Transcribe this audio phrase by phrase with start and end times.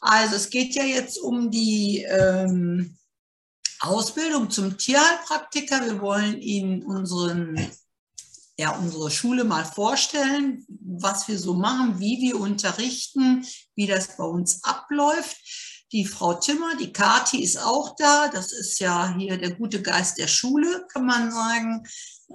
[0.00, 2.96] Also es geht ja jetzt um die ähm,
[3.80, 5.84] Ausbildung zum Tierheilpraktiker.
[5.84, 7.58] Wir wollen Ihnen unseren,
[8.56, 13.44] ja, unsere Schule mal vorstellen, was wir so machen, wie wir unterrichten,
[13.74, 15.36] wie das bei uns abläuft.
[15.92, 18.28] Die Frau Timmer, die Kati ist auch da.
[18.28, 21.82] Das ist ja hier der gute Geist der Schule, kann man sagen.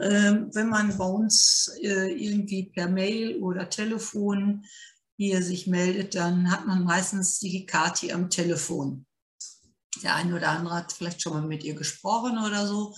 [0.02, 4.66] Ähm, wenn man bei uns äh, irgendwie per Mail oder Telefon
[5.18, 9.06] hier sich meldet, dann hat man meistens die Kati am Telefon.
[10.02, 12.96] Der eine oder andere hat vielleicht schon mal mit ihr gesprochen oder so.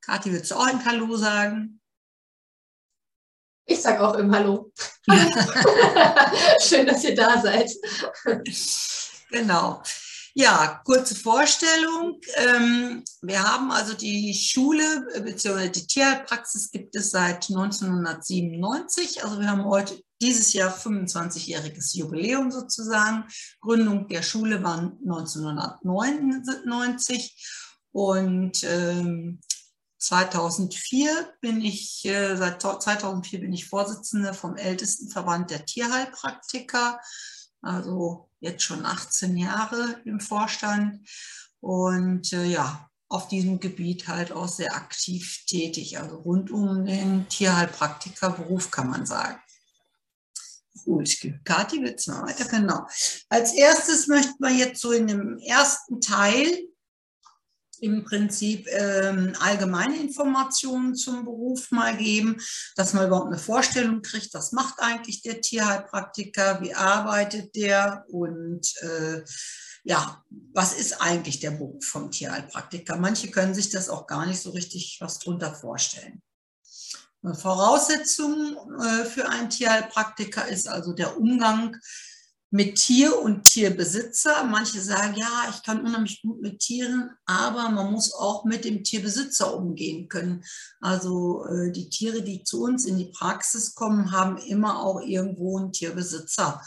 [0.00, 1.80] Kathi, willst du auch ein Hallo sagen?
[3.66, 4.72] Ich sage auch im Hallo.
[6.60, 7.70] Schön, dass ihr da seid.
[9.30, 9.82] Genau.
[10.34, 12.20] Ja, kurze Vorstellung.
[12.34, 15.68] Ähm, wir haben also die Schule bzw.
[15.68, 19.24] die Tierheilpraxis gibt es seit 1997.
[19.24, 23.24] Also wir haben heute dieses Jahr 25-jähriges Jubiläum sozusagen.
[23.60, 27.46] Gründung der Schule war 1999
[27.92, 29.40] und ähm,
[29.98, 37.00] 2004 bin ich, äh, seit 2004 bin ich Vorsitzende vom ältesten Verband der Tierheilpraktiker,
[37.62, 41.08] also jetzt schon 18 Jahre im Vorstand
[41.60, 47.28] und äh, ja, auf diesem Gebiet halt auch sehr aktiv tätig, also rund um den
[47.28, 49.38] Tierheilpraktikerberuf kann man sagen.
[50.84, 52.44] Gut, Kathi, willst du mal weiter?
[52.46, 52.86] Genau.
[53.28, 56.68] Als erstes möchten wir jetzt so in dem ersten Teil
[57.80, 62.40] im Prinzip ähm, allgemeine Informationen zum Beruf mal geben,
[62.76, 68.72] dass man überhaupt eine Vorstellung kriegt, was macht eigentlich der Tierheilpraktiker, wie arbeitet der und
[68.80, 69.22] äh,
[69.84, 72.96] ja, was ist eigentlich der Beruf vom Tierheilpraktiker?
[72.96, 76.22] Manche können sich das auch gar nicht so richtig was drunter vorstellen.
[77.32, 81.76] Voraussetzung äh, für einen Tierheilpraktiker ist also der Umgang
[82.50, 84.44] mit Tier und Tierbesitzer.
[84.44, 88.84] Manche sagen, ja, ich kann unheimlich gut mit Tieren, aber man muss auch mit dem
[88.84, 90.44] Tierbesitzer umgehen können.
[90.80, 95.58] Also äh, die Tiere, die zu uns in die Praxis kommen, haben immer auch irgendwo
[95.58, 96.62] einen Tierbesitzer.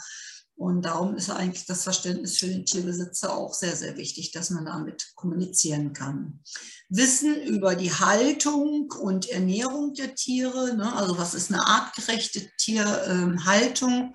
[0.58, 4.64] Und darum ist eigentlich das Verständnis für den Tierbesitzer auch sehr, sehr wichtig, dass man
[4.64, 6.40] damit kommunizieren kann.
[6.88, 10.92] Wissen über die Haltung und Ernährung der Tiere, ne?
[10.96, 14.14] also was ist eine artgerechte Tierhaltung,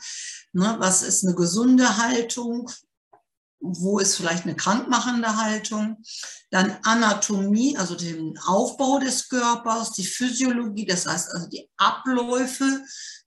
[0.52, 0.76] ne?
[0.80, 2.70] was ist eine gesunde Haltung,
[3.62, 6.04] wo ist vielleicht eine krankmachende Haltung,
[6.52, 12.84] dann Anatomie, also den Aufbau des Körpers, die Physiologie, das heißt also die Abläufe ähm,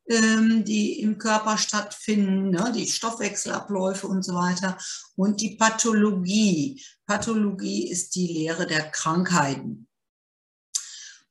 [0.08, 4.78] die im Körper stattfinden, ne, die Stoffwechselabläufe und so weiter.
[5.16, 6.80] Und die Pathologie.
[7.06, 9.88] Pathologie ist die Lehre der Krankheiten.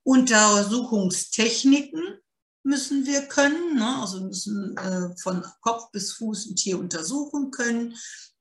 [0.03, 2.19] Untersuchungstechniken
[2.65, 4.01] müssen wir können, ne?
[4.01, 7.95] also müssen äh, von Kopf bis Fuß ein Tier untersuchen können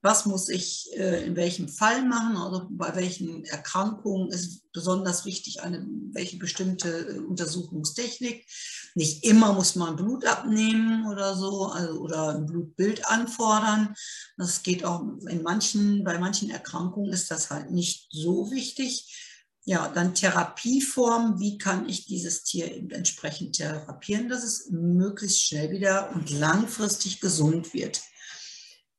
[0.05, 5.63] was muss ich äh, in welchem Fall machen, also bei welchen Erkrankungen ist besonders wichtig
[5.63, 8.45] eine welche bestimmte äh, Untersuchungstechnik.
[8.93, 13.95] Nicht immer muss man Blut abnehmen oder so also, oder ein Blutbild anfordern.
[14.37, 19.24] Das geht auch in manchen, bei manchen Erkrankungen ist das halt nicht so wichtig.
[19.67, 21.39] Ja, dann Therapieform.
[21.39, 27.19] Wie kann ich dieses Tier eben entsprechend therapieren, dass es möglichst schnell wieder und langfristig
[27.19, 28.01] gesund wird?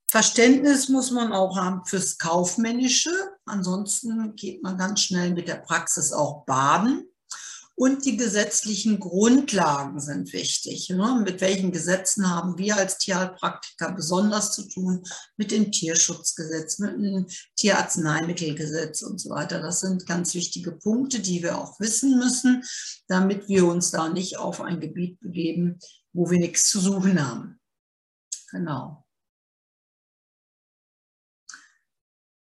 [0.09, 3.11] Verständnis muss man auch haben fürs Kaufmännische.
[3.45, 7.09] Ansonsten geht man ganz schnell mit der Praxis auch baden.
[7.79, 10.89] Und die gesetzlichen Grundlagen sind wichtig.
[10.89, 11.21] Ne?
[11.23, 15.05] Mit welchen Gesetzen haben wir als Tierheilpraktiker besonders zu tun?
[15.37, 17.27] Mit dem Tierschutzgesetz, mit dem
[17.57, 19.61] Tierarzneimittelgesetz und so weiter.
[19.61, 22.65] Das sind ganz wichtige Punkte, die wir auch wissen müssen,
[23.09, 25.79] damit wir uns da nicht auf ein Gebiet begeben,
[26.15, 27.61] wo wir nichts zu suchen haben.
[28.53, 29.07] Genau.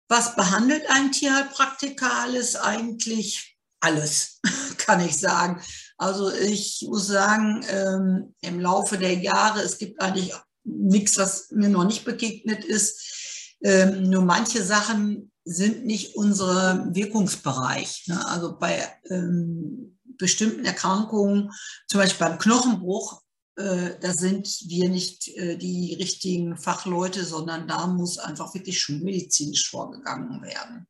[0.09, 2.55] Was behandelt ein Tierheilpraktiker alles?
[2.55, 4.41] Eigentlich alles,
[4.79, 5.63] kann ich sagen.
[5.97, 10.33] Also ich muss sagen, ähm, im Laufe der Jahre, es gibt eigentlich
[10.65, 13.57] nichts, was mir noch nicht begegnet ist.
[13.63, 18.05] Ähm, nur manche Sachen sind nicht unser Wirkungsbereich.
[18.07, 18.27] Ne?
[18.27, 21.51] Also bei ähm, bestimmten Erkrankungen,
[21.89, 23.23] zum Beispiel beim Knochenbruch,
[23.57, 29.69] äh, da sind wir nicht äh, die richtigen Fachleute, sondern da muss einfach wirklich schulmedizinisch
[29.69, 30.87] vorgegangen werden.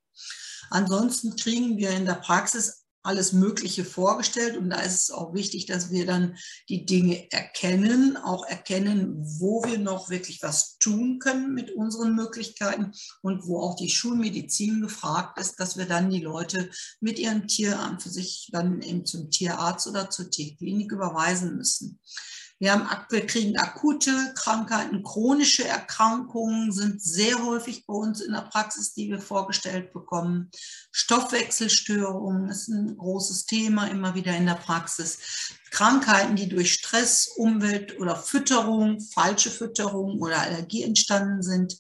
[0.71, 4.59] Ansonsten kriegen wir in der Praxis alles Mögliche vorgestellt.
[4.59, 6.37] Und da ist es auch wichtig, dass wir dann
[6.69, 12.93] die Dinge erkennen, auch erkennen, wo wir noch wirklich was tun können mit unseren Möglichkeiten
[13.23, 16.71] und wo auch die Schulmedizin gefragt ist, dass wir dann die Leute
[17.01, 21.99] mit ihrem Tier an für sich dann eben zum Tierarzt oder zur Tierklinik überweisen müssen.
[22.61, 28.43] Wir, haben, wir kriegen akute Krankheiten, chronische Erkrankungen sind sehr häufig bei uns in der
[28.43, 30.51] Praxis, die wir vorgestellt bekommen.
[30.91, 35.53] Stoffwechselstörungen ist ein großes Thema immer wieder in der Praxis.
[35.71, 41.79] Krankheiten, die durch Stress, Umwelt oder Fütterung, falsche Fütterung oder Allergie entstanden sind.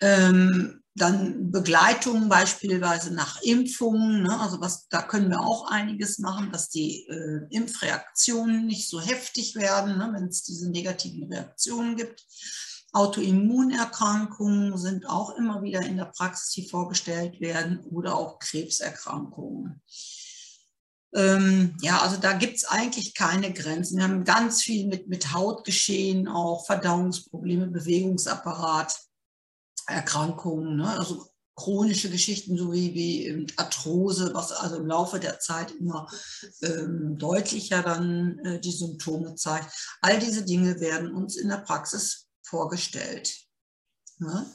[0.00, 4.22] Ähm, dann Begleitungen beispielsweise nach Impfungen.
[4.22, 4.38] Ne?
[4.38, 9.54] Also was, da können wir auch einiges machen, dass die äh, Impfreaktionen nicht so heftig
[9.54, 10.10] werden, ne?
[10.14, 12.24] wenn es diese negativen Reaktionen gibt.
[12.92, 19.80] Autoimmunerkrankungen sind auch immer wieder in der Praxis, die vorgestellt werden, oder auch Krebserkrankungen.
[21.14, 23.96] Ähm, ja, also da gibt es eigentlich keine Grenzen.
[23.96, 28.94] Wir haben ganz viel mit, mit Hautgeschehen, auch Verdauungsprobleme, Bewegungsapparat.
[29.86, 30.98] Erkrankungen, ne?
[30.98, 36.08] also chronische Geschichten, so wie, ähm, Arthrose, was also im Laufe der Zeit immer
[36.62, 39.70] ähm, deutlicher dann äh, die Symptome zeigt.
[40.00, 43.46] All diese Dinge werden uns in der Praxis vorgestellt.
[44.18, 44.46] Ne?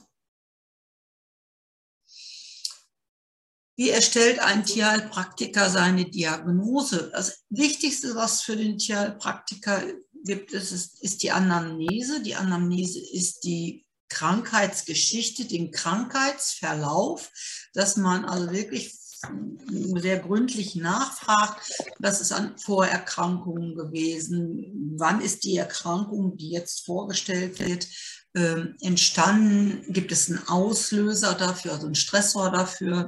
[3.79, 7.11] Wie erstellt ein Tierheilpraktiker seine Diagnose?
[7.11, 9.83] Das Wichtigste, was für den Tierheilpraktiker
[10.23, 12.23] gibt, ist, ist die Anamnese.
[12.23, 17.29] Die Anamnese ist die Krankheitsgeschichte, den Krankheitsverlauf,
[17.73, 18.93] dass man also wirklich
[19.99, 27.59] sehr gründlich nachfragt, was ist an Vorerkrankungen gewesen, wann ist die Erkrankung, die jetzt vorgestellt
[27.59, 27.87] wird,
[28.33, 33.07] äh, entstanden, gibt es einen Auslöser dafür, also einen Stressor dafür,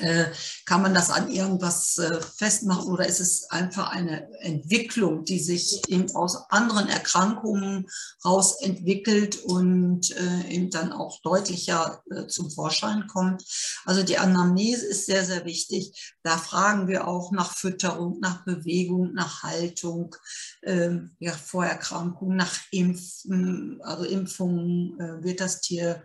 [0.00, 0.26] äh,
[0.66, 5.88] kann man das an irgendwas äh, festmachen oder ist es einfach eine Entwicklung, die sich
[5.88, 7.86] eben aus anderen Erkrankungen
[8.24, 13.44] raus entwickelt und äh, eben dann auch deutlicher zum Vorschein kommt?
[13.84, 16.14] Also die Anamnese ist sehr, sehr wichtig.
[16.22, 20.16] Da fragen wir auch nach Fütterung, nach Bewegung, nach Haltung,
[20.62, 26.02] ähm, ja, Vorerkrankungen, nach Impfen, also Impfungen, wird das Tier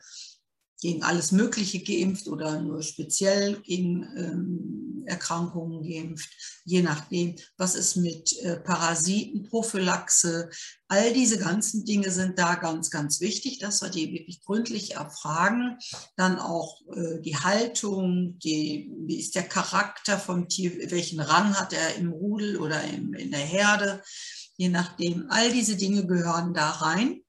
[0.79, 6.29] gegen alles Mögliche geimpft oder nur speziell gegen ähm, Erkrankungen geimpft,
[6.63, 10.49] je nachdem, was ist mit äh, Parasiten, Prophylaxe.
[10.87, 15.77] All diese ganzen Dinge sind da ganz, ganz wichtig, dass wir die wirklich gründlich erfragen.
[16.15, 21.73] Dann auch äh, die Haltung, die, wie ist der Charakter vom Tier, welchen Rang hat
[21.73, 24.01] er im Rudel oder im, in der Herde,
[24.57, 25.25] je nachdem.
[25.29, 27.21] All diese Dinge gehören da rein.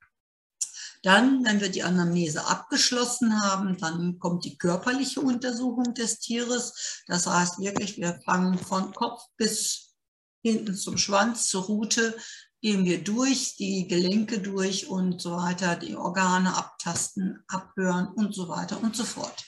[1.02, 7.02] Dann, wenn wir die Anamnese abgeschlossen haben, dann kommt die körperliche Untersuchung des Tieres.
[7.06, 9.94] Das heißt wirklich, wir fangen von Kopf bis
[10.42, 12.16] hinten zum Schwanz, zur Rute,
[12.60, 18.48] gehen wir durch, die Gelenke durch und so weiter, die Organe abtasten, abhören und so
[18.48, 19.44] weiter und so fort.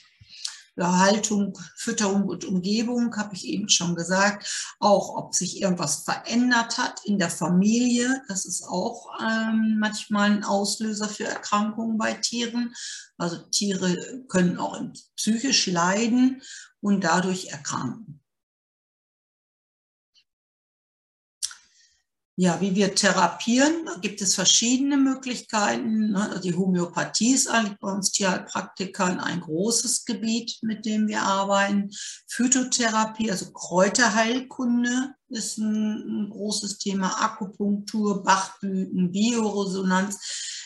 [0.77, 4.75] Haltung, Fütterung und Umgebung, habe ich eben schon gesagt.
[4.79, 8.21] Auch ob sich irgendwas verändert hat in der Familie.
[8.27, 12.73] Das ist auch ähm, manchmal ein Auslöser für Erkrankungen bei Tieren.
[13.17, 14.79] Also Tiere können auch
[15.15, 16.41] psychisch leiden
[16.81, 18.22] und dadurch erkranken.
[22.35, 26.13] Ja, wie wir therapieren, da gibt es verschiedene Möglichkeiten.
[26.13, 26.29] Ne?
[26.29, 31.91] Also die Homöopathie ist eigentlich bei uns Tierheilpraktikern ein großes Gebiet, mit dem wir arbeiten.
[32.27, 37.21] Phytotherapie, also Kräuterheilkunde ist ein, ein großes Thema.
[37.23, 40.17] Akupunktur, Bachblüten, Bioresonanz.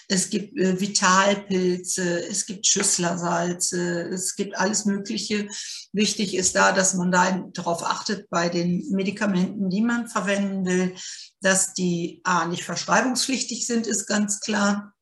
[0.09, 5.49] Es gibt äh, Vitalpilze, es gibt Schüsslersalze, es gibt alles Mögliche.
[5.91, 10.95] Wichtig ist da, dass man da darauf achtet bei den Medikamenten, die man verwenden will,
[11.41, 14.93] dass die A nicht verschreibungspflichtig sind, ist ganz klar.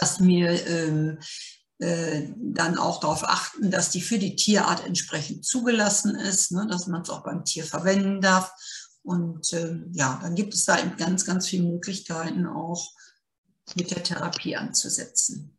[0.00, 1.18] Dass wir ähm,
[1.78, 6.86] äh, dann auch darauf achten, dass die für die Tierart entsprechend zugelassen ist, ne, dass
[6.86, 8.52] man es auch beim Tier verwenden darf.
[9.02, 12.90] Und äh, ja, dann gibt es da eben ganz, ganz viele Möglichkeiten auch
[13.76, 15.56] mit der Therapie anzusetzen.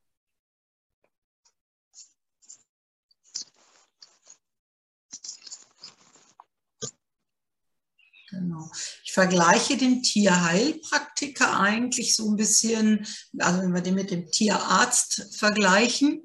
[8.31, 8.71] Genau.
[9.03, 13.05] Ich vergleiche den Tierheilpraktiker eigentlich so ein bisschen,
[13.39, 16.23] also wenn wir den mit dem Tierarzt vergleichen,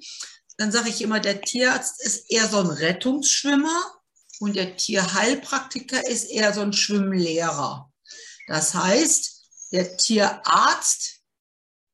[0.56, 4.00] dann sage ich immer, der Tierarzt ist eher so ein Rettungsschwimmer
[4.38, 7.92] und der Tierheilpraktiker ist eher so ein Schwimmlehrer.
[8.46, 11.15] Das heißt, der Tierarzt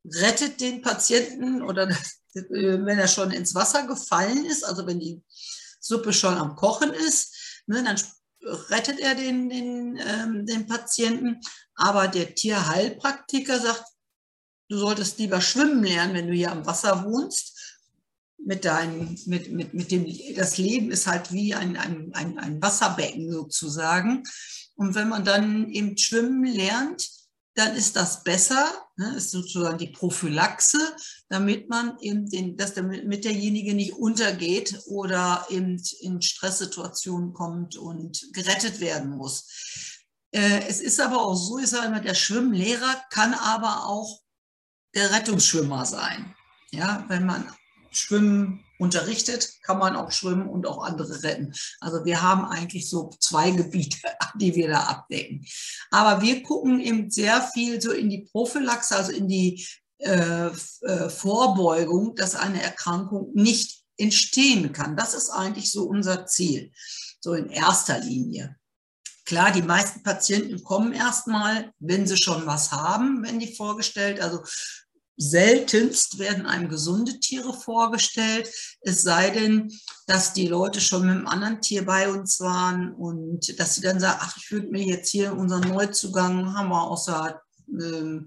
[0.04, 1.88] rettet den Patienten oder
[2.34, 5.22] wenn er schon ins Wasser gefallen ist, also wenn die
[5.80, 8.00] Suppe schon am Kochen ist, ne, dann
[8.70, 11.40] rettet er den, den, ähm, den Patienten.
[11.74, 13.84] Aber der Tierheilpraktiker sagt,
[14.68, 17.58] du solltest lieber schwimmen lernen, wenn du hier am Wasser wohnst.
[18.44, 20.04] Mit deinem, mit, mit, mit dem,
[20.34, 24.24] das Leben ist halt wie ein, ein, ein, ein Wasserbecken sozusagen.
[24.74, 27.08] Und wenn man dann eben schwimmen lernt,
[27.54, 30.78] dann ist das besser, ne, ist sozusagen die Prophylaxe,
[31.28, 38.32] damit man eben den, dass damit derjenige nicht untergeht oder eben in Stresssituationen kommt und
[38.32, 40.00] gerettet werden muss.
[40.30, 44.20] Äh, es ist aber auch so, ich sage immer, der Schwimmlehrer kann aber auch
[44.94, 46.34] der Rettungsschwimmer sein.
[46.70, 47.52] Ja, wenn man
[47.90, 51.54] Schwimmen unterrichtet, kann man auch schwimmen und auch andere retten.
[51.80, 53.98] Also wir haben eigentlich so zwei Gebiete,
[54.34, 55.46] die wir da abdecken.
[55.90, 59.64] Aber wir gucken eben sehr viel so in die Prophylaxe, also in die
[59.98, 64.96] äh, äh, Vorbeugung, dass eine Erkrankung nicht entstehen kann.
[64.96, 66.72] Das ist eigentlich so unser Ziel,
[67.20, 68.56] so in erster Linie.
[69.24, 74.20] Klar, die meisten Patienten kommen erstmal, wenn sie schon was haben, wenn die vorgestellt.
[74.20, 74.42] Also
[75.16, 78.50] seltenst werden einem gesunde Tiere vorgestellt,
[78.80, 79.70] es sei denn,
[80.06, 84.00] dass die Leute schon mit einem anderen Tier bei uns waren und dass sie dann
[84.00, 88.26] sagen, ach, ich würde mir jetzt hier unseren Neuzugang, haben wir außer ähm,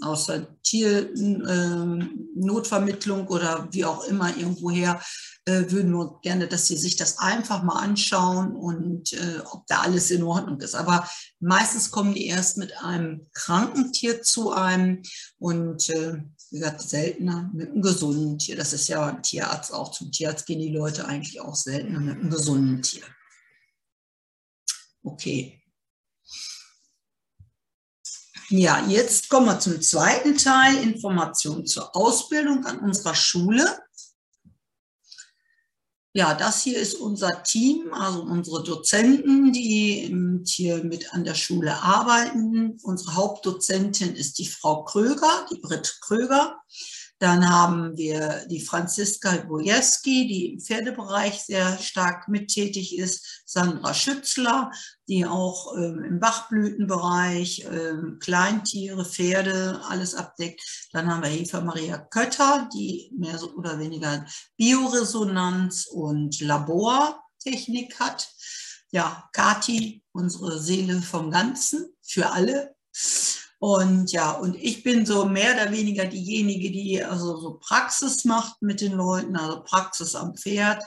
[0.00, 0.26] aus
[0.62, 5.00] Tiernotvermittlung ähm, oder wie auch immer irgendwoher,
[5.46, 9.82] äh, würden wir gerne, dass Sie sich das einfach mal anschauen und äh, ob da
[9.82, 10.74] alles in Ordnung ist.
[10.74, 11.08] Aber
[11.38, 15.02] meistens kommen die erst mit einem kranken Tier zu einem
[15.38, 18.56] und äh, wie gesagt, seltener mit einem gesunden Tier.
[18.56, 19.90] Das ist ja ein Tierarzt auch.
[19.90, 23.04] Zum Tierarzt gehen die Leute eigentlich auch seltener mit einem gesunden Tier.
[25.02, 25.60] Okay.
[28.48, 33.66] Ja, jetzt kommen wir zum zweiten Teil, Informationen zur Ausbildung an unserer Schule.
[36.16, 40.14] Ja, das hier ist unser Team, also unsere Dozenten, die
[40.46, 42.78] hier mit an der Schule arbeiten.
[42.84, 46.62] Unsere Hauptdozentin ist die Frau Kröger, die Britt Kröger.
[47.20, 53.42] Dann haben wir die Franziska Wojewski, die im Pferdebereich sehr stark mittätig ist.
[53.46, 54.72] Sandra Schützler,
[55.08, 60.60] die auch ähm, im Bachblütenbereich ähm, Kleintiere, Pferde, alles abdeckt.
[60.92, 68.28] Dann haben wir Eva Maria Kötter, die mehr oder weniger Bioresonanz und Labortechnik hat.
[68.90, 72.74] Ja, Kati, unsere Seele vom Ganzen, für alle.
[73.64, 78.60] Und ja, und ich bin so mehr oder weniger diejenige, die also so Praxis macht
[78.60, 80.84] mit den Leuten, also Praxis am Pferd.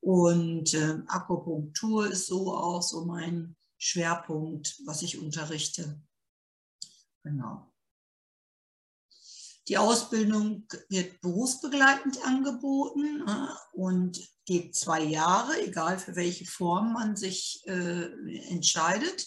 [0.00, 6.02] Und äh, Akupunktur ist so auch so mein Schwerpunkt, was ich unterrichte.
[7.22, 7.72] Genau.
[9.66, 17.16] Die Ausbildung wird berufsbegleitend angeboten äh, und geht zwei Jahre, egal für welche Form man
[17.16, 19.26] sich äh, entscheidet.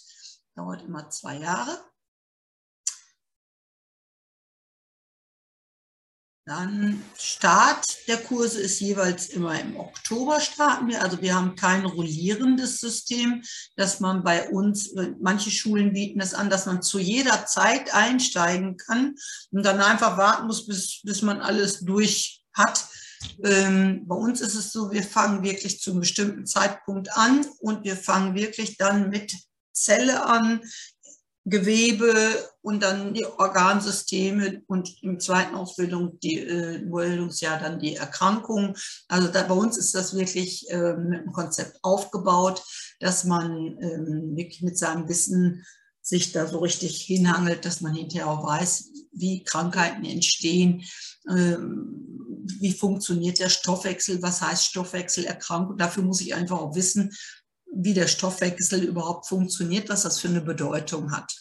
[0.53, 1.84] Dauert immer zwei Jahre.
[6.45, 11.03] Dann Start der Kurse ist jeweils immer im Oktober starten wir.
[11.03, 13.43] Also wir haben kein rollierendes System,
[13.75, 18.75] dass man bei uns, manche Schulen bieten es an, dass man zu jeder Zeit einsteigen
[18.77, 19.13] kann
[19.51, 22.88] und dann einfach warten muss, bis, bis man alles durch hat.
[23.43, 27.83] Ähm, bei uns ist es so, wir fangen wirklich zu einem bestimmten Zeitpunkt an und
[27.83, 29.31] wir fangen wirklich dann mit
[29.74, 30.62] Zelle an,
[31.45, 32.13] Gewebe
[32.62, 38.75] und dann die Organsysteme und im zweiten Ausbildung die äh, Bildungsjahr dann die Erkrankungen.
[39.07, 42.62] Also da, bei uns ist das wirklich äh, mit einem Konzept aufgebaut,
[43.00, 45.65] dass man ähm, wirklich mit seinem Wissen
[46.01, 50.83] sich da so richtig hinhangelt, dass man hinterher auch weiß, wie Krankheiten entstehen,
[51.29, 52.07] ähm,
[52.60, 55.77] wie funktioniert der Stoffwechsel, was heißt Stoffwechselerkrankung.
[55.77, 57.12] Dafür muss ich einfach auch wissen,
[57.72, 61.34] wie der Stoffwechsel überhaupt funktioniert, was das für eine Bedeutung hat.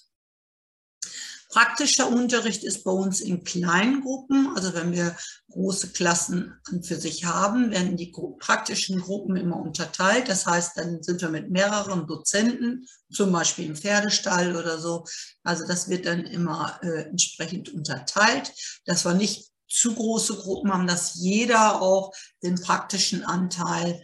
[1.51, 4.53] Praktischer Unterricht ist bei uns in kleinen Gruppen.
[4.55, 5.17] Also wenn wir
[5.51, 10.29] große Klassen an für sich haben, werden die praktischen Gruppen immer unterteilt.
[10.29, 15.05] Das heißt, dann sind wir mit mehreren Dozenten, zum Beispiel im Pferdestall oder so.
[15.43, 18.53] Also das wird dann immer äh, entsprechend unterteilt,
[18.85, 22.13] dass wir nicht zu große Gruppen haben, dass jeder auch
[22.45, 24.01] den praktischen Anteil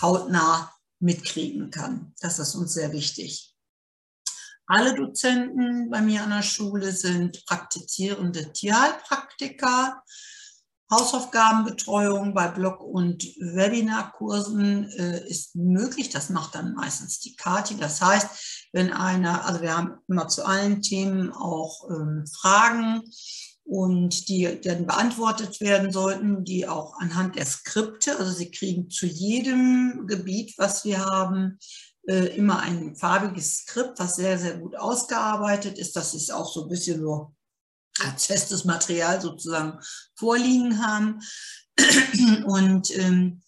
[0.00, 2.14] hautnah mitkriegen kann.
[2.20, 3.54] Das ist uns sehr wichtig.
[4.66, 10.02] Alle Dozenten bei mir an der Schule sind praktizierende Tierheilpraktiker.
[10.90, 16.10] Hausaufgabenbetreuung bei Blog- und Webinarkursen äh, ist möglich.
[16.10, 17.76] Das macht dann meistens die Kati.
[17.76, 23.02] Das heißt, wenn einer, also wir haben immer zu allen Themen auch ähm, Fragen
[23.70, 29.06] und die dann beantwortet werden sollten, die auch anhand der Skripte, also Sie kriegen zu
[29.06, 31.56] jedem Gebiet, was wir haben,
[32.08, 35.94] äh, immer ein farbiges Skript, was sehr, sehr gut ausgearbeitet ist.
[35.94, 37.32] Das ist auch so ein bisschen so
[38.00, 39.78] als festes Material sozusagen
[40.16, 41.20] vorliegen haben.
[42.46, 43.40] Und ähm,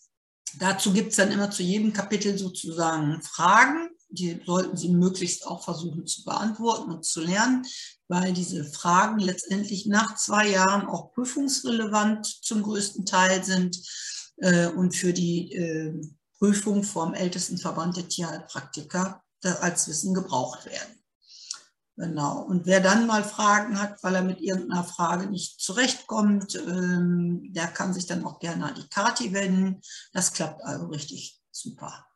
[0.61, 5.65] dazu gibt es dann immer zu jedem Kapitel sozusagen Fragen die sollten Sie möglichst auch
[5.65, 7.65] versuchen zu beantworten und zu lernen,
[8.09, 13.79] weil diese Fragen letztendlich nach zwei Jahren auch prüfungsrelevant zum größten Teil sind
[14.37, 16.01] äh, und für die äh,
[16.39, 19.23] Prüfung vom ältesten Verband der Tierheilpraktiker
[19.61, 21.03] als Wissen gebraucht werden.
[21.97, 22.43] Genau.
[22.43, 27.67] Und wer dann mal Fragen hat, weil er mit irgendeiner Frage nicht zurechtkommt, ähm, der
[27.67, 29.81] kann sich dann auch gerne an die Kati wenden.
[30.13, 32.07] Das klappt also richtig super.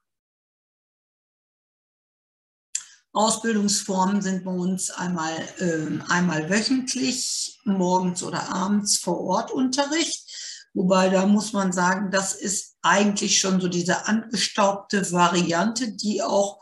[3.17, 10.69] Ausbildungsformen sind bei uns einmal, äh, einmal wöchentlich, morgens oder abends vor Ort Unterricht.
[10.75, 16.61] Wobei da muss man sagen, das ist eigentlich schon so diese angestaubte Variante, die auch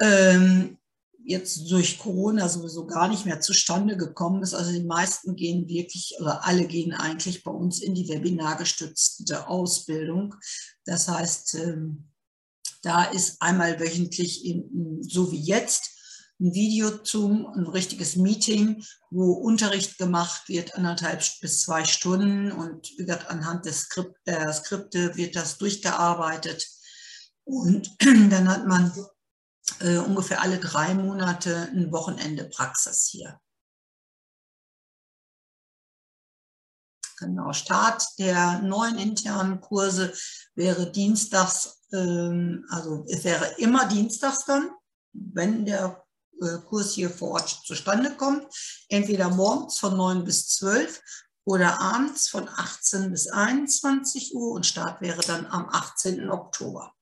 [0.00, 0.78] ähm,
[1.24, 4.54] jetzt durch Corona sowieso gar nicht mehr zustande gekommen ist.
[4.54, 10.36] Also die meisten gehen wirklich, oder alle gehen eigentlich bei uns in die webinargestützte Ausbildung.
[10.84, 12.12] Das heißt, ähm,
[12.86, 15.90] da ist einmal wöchentlich, in, so wie jetzt,
[16.38, 22.92] ein Video zum, ein richtiges Meeting, wo Unterricht gemacht wird, anderthalb bis zwei Stunden und
[23.26, 26.64] anhand des Skript, der Skripte wird das durchgearbeitet.
[27.42, 27.90] Und
[28.30, 28.92] dann hat man
[29.80, 33.40] äh, ungefähr alle drei Monate ein Wochenende Praxis hier.
[37.18, 40.12] Genau, Start der neuen internen Kurse
[40.54, 41.76] wäre dienstags,
[42.68, 44.70] also es wäre immer dienstags dann,
[45.12, 46.04] wenn der
[46.40, 48.46] äh, Kurs hier vor Ort zustande kommt,
[48.88, 51.00] entweder morgens von 9 bis 12
[51.44, 56.30] oder abends von 18 bis 21 Uhr und Start wäre dann am 18.
[56.30, 56.92] Oktober.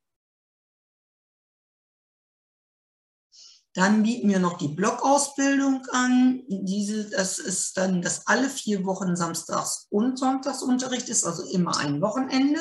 [3.75, 6.45] Dann bieten wir noch die Blockausbildung an.
[6.47, 12.01] Diese, das ist dann, dass alle vier Wochen Samstags und Sonntagsunterricht ist, also immer ein
[12.01, 12.61] Wochenende,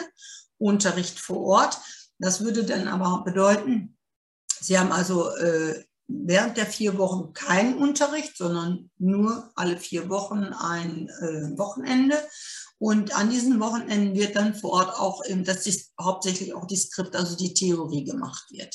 [0.58, 1.78] Unterricht vor Ort.
[2.20, 3.98] Das würde dann aber bedeuten,
[4.60, 10.44] Sie haben also äh, während der vier Wochen keinen Unterricht, sondern nur alle vier Wochen
[10.44, 12.18] ein äh, Wochenende.
[12.78, 15.68] Und an diesen Wochenenden wird dann vor Ort auch, dass
[16.00, 18.74] hauptsächlich auch die Skript, also die Theorie gemacht wird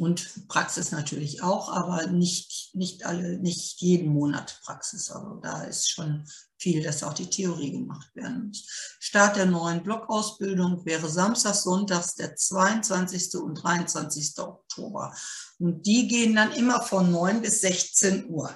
[0.00, 5.10] und Praxis natürlich auch, aber nicht, nicht alle, nicht jeden Monat Praxis.
[5.10, 6.26] Also da ist schon
[6.60, 8.66] viel, dass auch die Theorie gemacht werden muss.
[9.00, 13.34] Start der neuen Blockausbildung wäre Samstag, Sonntags, der 22.
[13.36, 14.38] und 23.
[14.38, 15.14] Oktober.
[15.58, 18.50] Und die gehen dann immer von 9 bis 16 Uhr.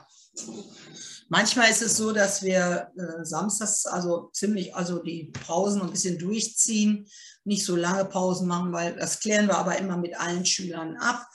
[1.29, 6.19] Manchmal ist es so, dass wir äh, samstags also ziemlich, also die Pausen ein bisschen
[6.19, 7.09] durchziehen,
[7.45, 11.27] nicht so lange Pausen machen, weil das klären wir aber immer mit allen Schülern ab.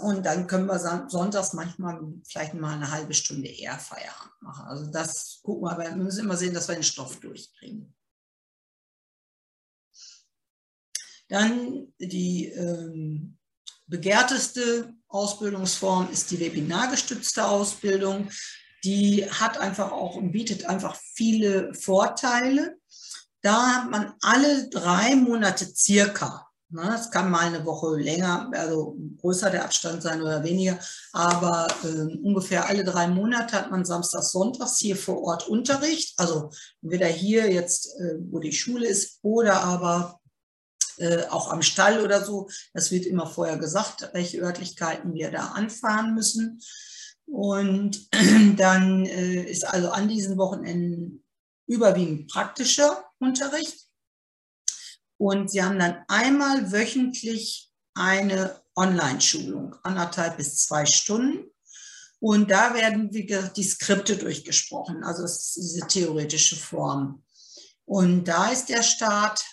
[0.00, 4.66] Und dann können wir sonntags manchmal vielleicht mal eine halbe Stunde eher Feierabend machen.
[4.66, 7.94] Also das gucken wir, aber wir müssen immer sehen, dass wir den Stoff durchkriegen.
[11.28, 13.38] Dann die ähm,
[13.86, 18.28] begehrteste Ausbildungsform ist die webinargestützte Ausbildung
[18.84, 22.78] die hat einfach auch und bietet einfach viele Vorteile.
[23.42, 29.50] Da hat man alle drei Monate circa, es kann mal eine Woche länger, also größer
[29.50, 30.78] der Abstand sein oder weniger,
[31.12, 36.50] aber äh, ungefähr alle drei Monate hat man samstags, sonntags hier vor Ort Unterricht, also
[36.82, 40.20] entweder hier jetzt, äh, wo die Schule ist, oder aber
[41.00, 42.48] äh, auch am Stall oder so.
[42.74, 46.60] Das wird immer vorher gesagt, welche Örtlichkeiten wir da anfahren müssen.
[47.26, 48.08] Und
[48.56, 51.24] dann äh, ist also an diesen Wochenenden
[51.66, 53.89] überwiegend praktischer Unterricht.
[55.20, 61.44] Und sie haben dann einmal wöchentlich eine Online-Schulung, anderthalb bis zwei Stunden.
[62.20, 67.22] Und da werden wie gesagt, die Skripte durchgesprochen, also diese theoretische Form.
[67.84, 69.44] Und da ist der Start,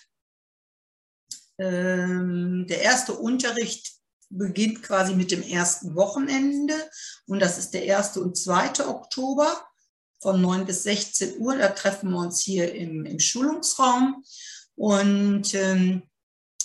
[1.58, 3.92] ähm, der erste Unterricht
[4.30, 6.74] beginnt quasi mit dem ersten Wochenende
[7.26, 8.16] und das ist der 1.
[8.16, 8.86] und 2.
[8.86, 9.66] Oktober
[10.22, 11.58] von 9 bis 16 Uhr.
[11.58, 14.24] Da treffen wir uns hier im, im Schulungsraum
[14.78, 16.02] und ähm,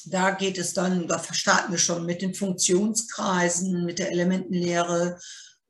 [0.06, 5.20] da geht es dann, da starten wir schon mit den Funktionskreisen, mit der Elementenlehre.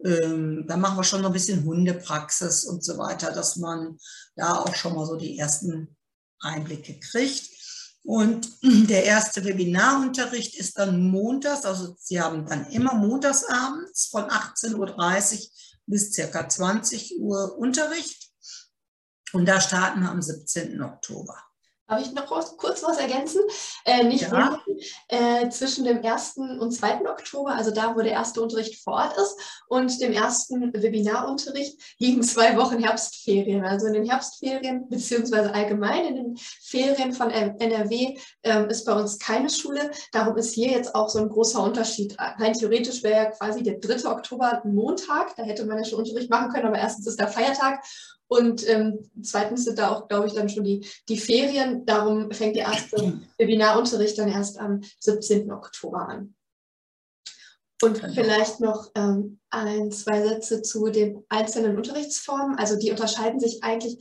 [0.04, 3.98] Ähm, da machen wir schon noch ein bisschen Hundepraxis und so weiter, dass man
[4.36, 5.96] da auch schon mal so die ersten
[6.42, 7.50] Einblicke kriegt.
[8.04, 14.76] Und der erste Webinarunterricht ist dann montags, also Sie haben dann immer montagsabends von 18.30
[14.76, 15.50] Uhr
[15.86, 18.34] bis circa 20 Uhr Unterricht.
[19.32, 20.82] Und da starten wir am 17.
[20.82, 21.38] Oktober.
[21.88, 23.42] Darf ich noch kurz was ergänzen?
[23.84, 24.58] Äh, nicht ja.
[25.10, 26.38] äh, zwischen dem 1.
[26.38, 27.02] und 2.
[27.10, 32.24] Oktober, also da, wo der erste Unterricht vor Ort ist, und dem ersten Webinarunterricht liegen
[32.24, 33.66] zwei Wochen Herbstferien.
[33.66, 39.20] Also in den Herbstferien, beziehungsweise allgemein in den Ferien von NRW äh, ist bei uns
[39.20, 39.92] keine Schule.
[40.14, 42.16] Darum ist hier jetzt auch so ein großer Unterschied.
[42.18, 44.10] Rein theoretisch wäre ja quasi der 3.
[44.10, 47.28] Oktober ein Montag, da hätte man ja schon Unterricht machen können, aber erstens ist der
[47.28, 47.84] Feiertag
[48.28, 51.86] und ähm, zweitens sind da auch, glaube ich, dann schon die, die Ferien.
[51.86, 52.98] Darum fängt der erste
[53.38, 55.52] Webinarunterricht dann erst am 17.
[55.52, 56.36] Oktober an.
[57.84, 58.14] Und genau.
[58.14, 62.58] vielleicht noch ähm, ein, zwei Sätze zu den einzelnen Unterrichtsformen.
[62.58, 63.98] Also die unterscheiden sich eigentlich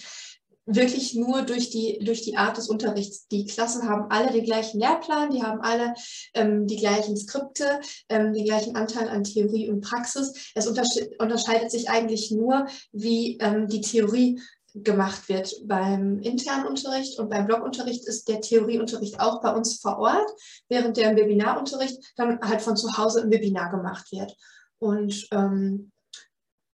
[0.67, 3.27] wirklich nur durch die, durch die Art des Unterrichts.
[3.29, 5.95] Die Klassen haben alle den gleichen Lehrplan, die haben alle
[6.35, 10.53] ähm, die gleichen Skripte, ähm, den gleichen Anteil an Theorie und Praxis.
[10.55, 14.41] Es unterscheidet sich eigentlich nur, wie ähm, die Theorie
[14.75, 15.55] gemacht wird.
[15.67, 20.31] Beim internen Unterricht und beim Blogunterricht ist der Theorieunterricht auch bei uns vor Ort,
[20.69, 24.35] während der im Webinarunterricht dann halt von zu Hause im Webinar gemacht wird.
[24.79, 25.93] Und ähm,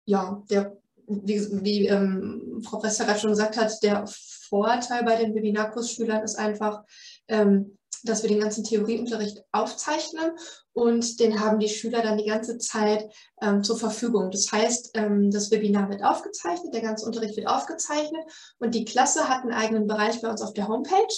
[0.06, 6.22] ja, der wie, wie ähm, Frau Presser schon gesagt hat, der Vorteil bei den Webinarkursschülern
[6.22, 6.82] ist einfach,
[7.28, 10.32] ähm, dass wir den ganzen Theorieunterricht aufzeichnen
[10.72, 14.30] und den haben die Schüler dann die ganze Zeit ähm, zur Verfügung.
[14.30, 18.22] Das heißt, ähm, das Webinar wird aufgezeichnet, der ganze Unterricht wird aufgezeichnet
[18.58, 21.14] und die Klasse hat einen eigenen Bereich bei uns auf der Homepage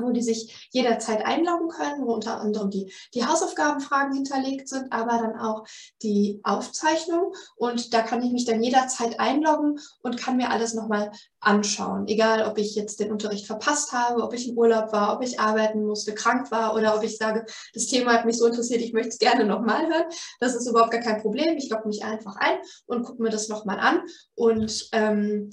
[0.00, 5.18] wo die sich jederzeit einloggen können, wo unter anderem die, die Hausaufgabenfragen hinterlegt sind, aber
[5.18, 5.64] dann auch
[6.02, 7.32] die Aufzeichnung.
[7.56, 12.08] Und da kann ich mich dann jederzeit einloggen und kann mir alles nochmal anschauen.
[12.08, 15.40] Egal, ob ich jetzt den Unterricht verpasst habe, ob ich im Urlaub war, ob ich
[15.40, 18.92] arbeiten musste, krank war oder ob ich sage, das Thema hat mich so interessiert, ich
[18.92, 20.06] möchte es gerne nochmal hören.
[20.40, 21.56] Das ist überhaupt gar kein Problem.
[21.56, 24.02] Ich logge mich einfach ein und gucke mir das nochmal an.
[24.34, 25.50] Und ähm,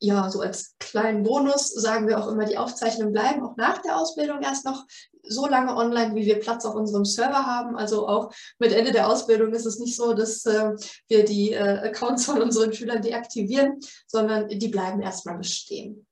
[0.00, 3.96] ja, so als kleinen Bonus sagen wir auch immer, die Aufzeichnungen bleiben auch nach der
[3.96, 4.86] Ausbildung erst noch
[5.22, 7.76] so lange online, wie wir Platz auf unserem Server haben.
[7.76, 10.70] Also auch mit Ende der Ausbildung ist es nicht so, dass äh,
[11.08, 16.06] wir die äh, Accounts von unseren Schülern deaktivieren, sondern die bleiben erstmal bestehen.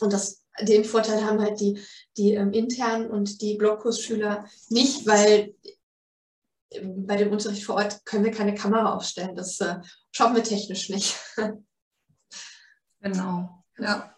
[0.00, 1.80] Und das, den Vorteil haben halt die,
[2.16, 5.54] die ähm, internen und die Blogkursschüler nicht, weil
[6.70, 9.34] ähm, bei dem Unterricht vor Ort können wir keine Kamera aufstellen.
[9.34, 9.76] Das äh,
[10.10, 11.16] schaffen wir technisch nicht.
[13.02, 14.14] Genau, ja.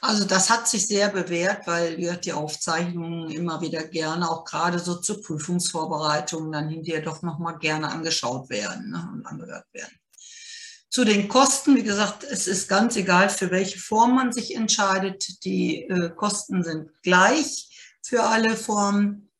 [0.00, 4.78] Also das hat sich sehr bewährt, weil wir die Aufzeichnungen immer wieder gerne, auch gerade
[4.78, 9.96] so zur Prüfungsvorbereitung, dann hinterher doch nochmal gerne angeschaut werden ne, und angehört werden.
[10.90, 15.44] Zu den Kosten, wie gesagt, es ist ganz egal, für welche Form man sich entscheidet.
[15.44, 19.30] Die äh, Kosten sind gleich für alle Formen.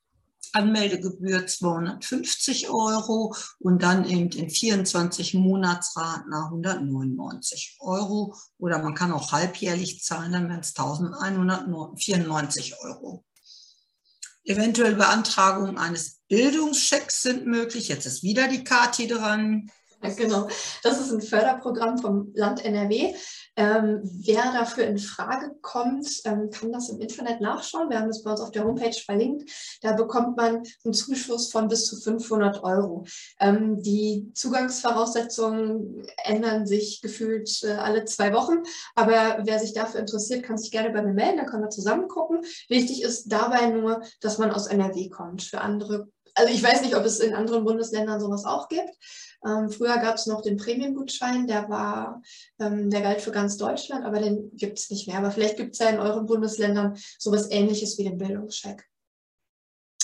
[0.53, 9.31] Anmeldegebühr 250 Euro und dann eben in 24 Monatsraten 199 Euro oder man kann auch
[9.31, 13.25] halbjährlich zahlen, dann wären es 1194 Euro.
[14.45, 17.87] Eventuell Beantragung eines Bildungschecks sind möglich.
[17.87, 19.71] Jetzt ist wieder die Kati dran.
[20.17, 20.49] Genau,
[20.83, 23.15] das ist ein Förderprogramm vom Land NRW.
[23.55, 27.89] Ähm, wer dafür in Frage kommt, ähm, kann das im Internet nachschauen.
[27.89, 29.49] Wir haben das bei uns auf der Homepage verlinkt.
[29.81, 33.05] Da bekommt man einen Zuschuss von bis zu 500 Euro.
[33.39, 38.63] Ähm, die Zugangsvoraussetzungen ändern sich gefühlt äh, alle zwei Wochen.
[38.95, 41.37] Aber wer sich dafür interessiert, kann sich gerne bei mir melden.
[41.37, 42.41] Da können wir zusammen gucken.
[42.69, 45.43] Wichtig ist dabei nur, dass man aus NRW kommt.
[45.43, 48.89] Für andere also ich weiß nicht, ob es in anderen Bundesländern sowas auch gibt.
[49.45, 52.21] Ähm, früher gab es noch den Prämiengutschein, der war,
[52.59, 55.17] ähm, der galt für ganz Deutschland, aber den gibt es nicht mehr.
[55.17, 58.89] Aber vielleicht gibt es ja in euren Bundesländern sowas ähnliches wie den Bildungscheck.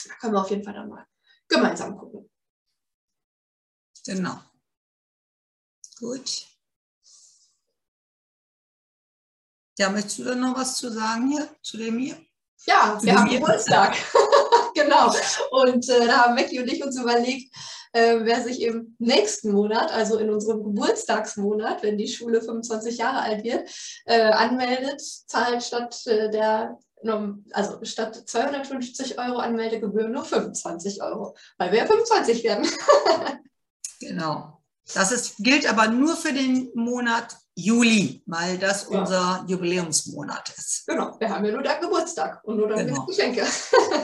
[0.08, 1.06] Da können wir auf jeden Fall dann mal
[1.48, 2.30] gemeinsam gucken.
[4.06, 4.40] Genau.
[6.00, 6.48] Gut.
[9.78, 12.18] Ja, möchtest du da noch was zu sagen hier, zu dem hier?
[12.66, 13.96] Ja, wir haben Geburtstag.
[14.76, 15.14] genau.
[15.52, 17.56] Und äh, da haben Becky und ich uns überlegt,
[17.92, 23.22] äh, wer sich im nächsten Monat, also in unserem Geburtstagsmonat, wenn die Schule 25 Jahre
[23.22, 23.70] alt wird,
[24.06, 26.78] äh, anmeldet, zahlt statt äh, der
[27.54, 32.68] also statt 250 Euro Anmeldegebühr nur 25 Euro, weil wir ja 25 werden.
[34.02, 34.62] genau.
[34.94, 39.00] Das ist, gilt aber nur für den Monat Juli, weil das ja.
[39.00, 40.88] unser Jubiläumsmonat ist.
[40.88, 43.06] Genau, wir haben ja nur deinen Geburtstag und nur deine genau.
[43.06, 43.46] Geschenke.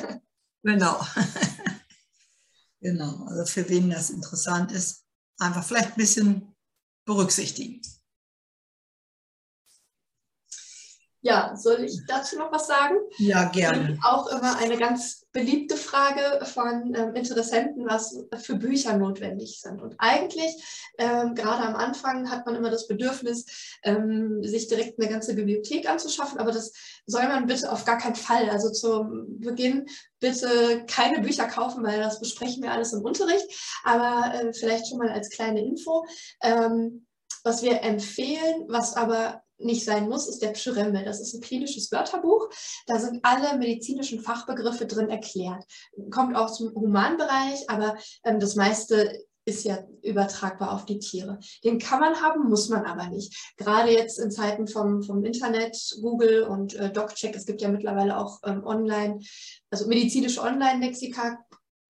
[0.63, 0.99] genau.
[2.85, 5.05] Genau, also für wen das interessant ist,
[5.39, 6.55] einfach vielleicht ein bisschen
[7.03, 7.81] berücksichtigen.
[11.25, 12.97] Ja, soll ich dazu noch was sagen?
[13.17, 13.93] Ja, gerne.
[13.93, 19.81] Und auch immer eine ganz beliebte Frage von ähm, Interessenten, was für Bücher notwendig sind.
[19.81, 20.53] Und eigentlich,
[20.99, 23.47] ähm, gerade am Anfang, hat man immer das Bedürfnis,
[23.81, 26.37] ähm, sich direkt eine ganze Bibliothek anzuschaffen.
[26.37, 26.73] Aber das
[27.07, 28.47] soll man bitte auf gar keinen Fall.
[28.51, 29.87] Also zum Beginn
[30.19, 33.47] bitte keine Bücher kaufen, weil das besprechen wir alles im Unterricht.
[33.83, 36.05] Aber äh, vielleicht schon mal als kleine Info.
[36.43, 37.07] Ähm,
[37.43, 41.03] was wir empfehlen, was aber nicht sein muss, ist der Pschyrembel.
[41.05, 42.49] Das ist ein klinisches Wörterbuch.
[42.87, 45.63] Da sind alle medizinischen Fachbegriffe drin erklärt.
[46.11, 51.39] Kommt auch zum Humanbereich, aber ähm, das meiste ist ja übertragbar auf die Tiere.
[51.63, 53.53] Den kann man haben, muss man aber nicht.
[53.57, 58.17] Gerade jetzt in Zeiten vom, vom Internet, Google und äh, DocCheck, es gibt ja mittlerweile
[58.17, 59.19] auch ähm, online,
[59.69, 61.37] also medizinische Online-Lexika,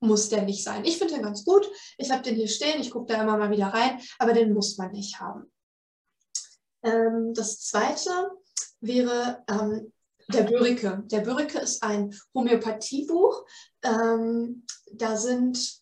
[0.02, 0.84] muss der nicht sein.
[0.84, 1.68] Ich finde den ganz gut.
[1.98, 4.78] Ich habe den hier stehen, ich gucke da immer mal wieder rein, aber den muss
[4.78, 5.50] man nicht haben.
[6.86, 8.32] Ähm, das zweite
[8.80, 9.92] wäre ähm,
[10.28, 11.04] der Börike.
[11.06, 13.46] Der Börike ist ein Homöopathiebuch.
[13.84, 15.82] Ähm, da sind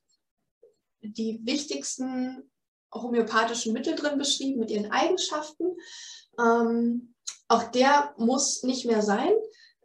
[1.01, 2.49] die wichtigsten
[2.93, 5.77] homöopathischen Mittel drin beschrieben mit ihren Eigenschaften.
[6.39, 7.13] Ähm,
[7.47, 9.33] auch der muss nicht mehr sein.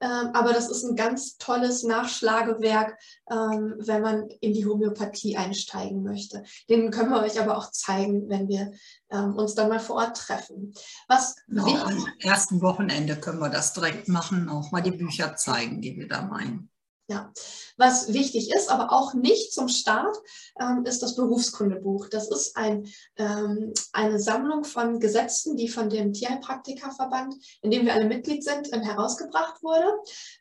[0.00, 2.98] Ähm, aber das ist ein ganz tolles Nachschlagewerk,
[3.30, 6.44] ähm, wenn man in die Homöopathie einsteigen möchte.
[6.68, 8.72] Den können wir euch aber auch zeigen, wenn wir
[9.10, 10.72] ähm, uns dann mal vor Ort treffen.
[11.08, 15.80] Was genau, am ersten Wochenende können wir das direkt machen, auch mal die Bücher zeigen,
[15.80, 16.70] die wir da meinen.
[17.10, 17.32] Ja,
[17.78, 20.14] was wichtig ist, aber auch nicht zum Start,
[20.60, 22.08] ähm, ist das Berufskundebuch.
[22.08, 27.94] Das ist ein, ähm, eine Sammlung von Gesetzen, die von dem Tierheilpraktikerverband, in dem wir
[27.94, 29.90] alle Mitglied sind, ähm, herausgebracht wurde.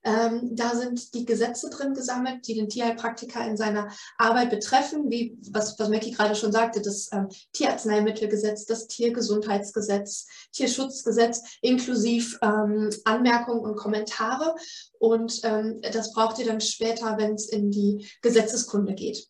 [0.03, 5.37] Ähm, da sind die Gesetze drin gesammelt, die den Tierheilpraktiker in seiner Arbeit betreffen, wie
[5.49, 13.61] was, was Mackie gerade schon sagte, das ähm, Tierarzneimittelgesetz, das Tiergesundheitsgesetz, Tierschutzgesetz, inklusive ähm, Anmerkungen
[13.61, 14.55] und Kommentare.
[14.99, 19.27] Und das braucht ihr dann später, wenn es in die Gesetzeskunde geht.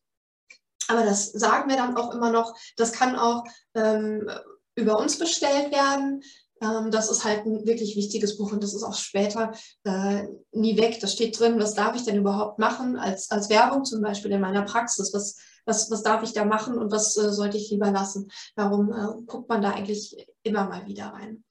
[0.87, 3.43] Aber das sagen wir dann auch immer noch, das kann auch
[3.75, 4.29] ähm,
[4.75, 6.23] über uns bestellt werden.
[6.61, 9.51] Ähm, das ist halt ein wirklich wichtiges Buch und das ist auch später
[9.83, 10.99] äh, nie weg.
[10.99, 14.41] Da steht drin, was darf ich denn überhaupt machen als, als Werbung zum Beispiel in
[14.41, 15.13] meiner Praxis.
[15.13, 18.31] Was, was, was darf ich da machen und was äh, sollte ich lieber lassen?
[18.55, 21.43] Darum äh, guckt man da eigentlich immer mal wieder rein.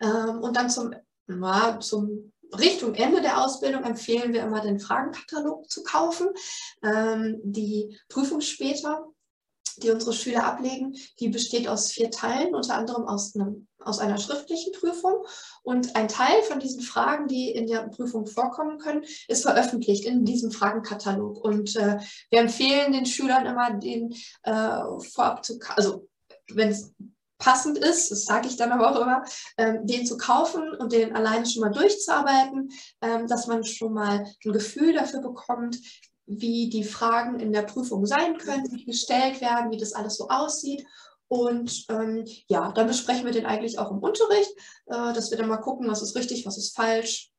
[0.00, 0.94] Ähm, und dann zum,
[1.26, 6.28] na, zum Richtung Ende der Ausbildung empfehlen wir immer, den Fragenkatalog zu kaufen.
[6.82, 9.06] Ähm, die Prüfung später,
[9.78, 14.18] die unsere Schüler ablegen, die besteht aus vier Teilen, unter anderem aus, einem, aus einer
[14.18, 15.24] schriftlichen Prüfung.
[15.62, 20.24] Und ein Teil von diesen Fragen, die in der Prüfung vorkommen können, ist veröffentlicht in
[20.24, 21.42] diesem Fragenkatalog.
[21.42, 21.98] Und äh,
[22.30, 24.80] wir empfehlen den Schülern immer, den äh,
[25.12, 26.08] vorab zu, also
[26.52, 26.92] wenn es
[27.38, 29.24] passend ist, das sage ich dann aber auch immer,
[29.58, 32.70] ähm, den zu kaufen und den alleine schon mal durchzuarbeiten,
[33.00, 35.78] ähm, dass man schon mal ein Gefühl dafür bekommt,
[36.26, 40.16] wie die Fragen in der Prüfung sein können, wie die gestellt werden, wie das alles
[40.16, 40.86] so aussieht.
[41.28, 44.50] Und ähm, ja, dann besprechen wir den eigentlich auch im Unterricht,
[44.86, 47.30] äh, dass wir dann mal gucken, was ist richtig, was ist falsch.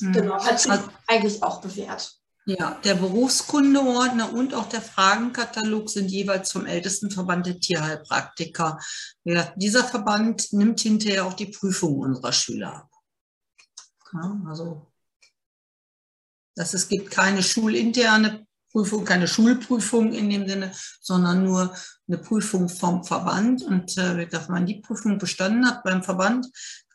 [0.00, 0.12] Mhm.
[0.12, 2.17] Genau, hat sich also, eigentlich auch bewährt.
[2.48, 8.78] Ja, der Berufskundeordner und auch der Fragenkatalog sind jeweils vom ältesten Verband der Tierheilpraktiker.
[9.24, 12.90] Ja, dieser Verband nimmt hinterher auch die Prüfung unserer Schüler ab.
[14.14, 14.90] Ja, also
[16.54, 21.74] dass es gibt keine schulinterne Prüfung, keine Schulprüfung in dem Sinne, sondern nur
[22.06, 23.62] eine Prüfung vom Verband.
[23.62, 26.46] Und äh, wenn man die Prüfung bestanden hat beim Verband,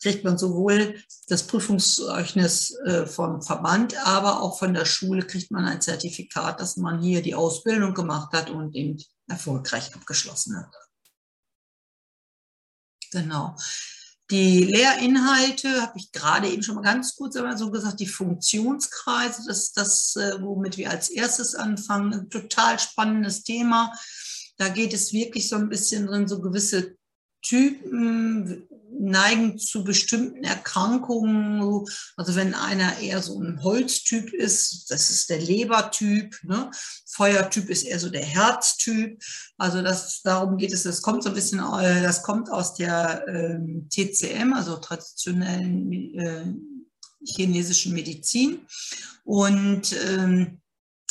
[0.04, 5.66] kriegt man sowohl das Prüfungszeugnis äh, vom Verband, aber auch von der Schule kriegt man
[5.66, 10.76] ein Zertifikat, dass man hier die Ausbildung gemacht hat und eben erfolgreich abgeschlossen hat.
[13.12, 13.56] Genau.
[14.30, 19.58] Die Lehrinhalte habe ich gerade eben schon mal ganz kurz so gesagt, die Funktionskreise, das
[19.64, 22.14] ist das, äh, womit wir als erstes anfangen.
[22.14, 23.94] Ein total spannendes Thema.
[24.58, 26.96] Da geht es wirklich so ein bisschen drin, so gewisse
[27.42, 28.68] Typen
[29.00, 31.86] neigen zu bestimmten Erkrankungen.
[32.16, 36.38] Also wenn einer eher so ein Holztyp ist, das ist der Lebertyp.
[36.44, 36.72] Ne?
[37.08, 39.22] Feuertyp ist eher so der Herztyp.
[39.58, 40.84] Also das, darum geht es.
[40.84, 46.46] Das kommt so ein bisschen, äh, das kommt aus der ähm, TCM, also traditionellen äh,
[47.26, 48.66] chinesischen Medizin.
[49.24, 50.62] Und ähm,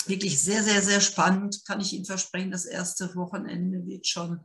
[0.06, 1.64] wirklich sehr, sehr, sehr spannend.
[1.64, 4.40] Kann ich Ihnen versprechen, das erste Wochenende wird schon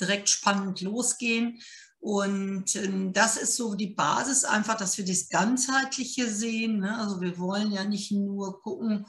[0.00, 1.60] direkt spannend losgehen.
[2.06, 6.78] Und ähm, das ist so die Basis einfach, dass wir das Ganzheitliche sehen.
[6.78, 6.96] Ne?
[7.00, 9.06] Also wir wollen ja nicht nur gucken,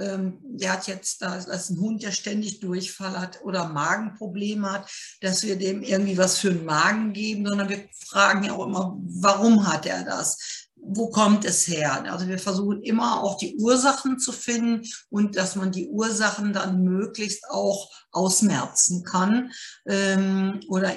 [0.00, 4.90] ähm, der hat jetzt, da ist ein Hund, der ständig Durchfall hat oder Magenprobleme hat,
[5.20, 8.98] dass wir dem irgendwie was für einen Magen geben, sondern wir fragen ja auch immer,
[9.00, 10.59] warum hat er das?
[10.82, 12.04] Wo kommt es her?
[12.12, 16.82] Also wir versuchen immer auch die Ursachen zu finden und dass man die Ursachen dann
[16.82, 19.52] möglichst auch ausmerzen kann
[19.86, 20.92] ähm, oder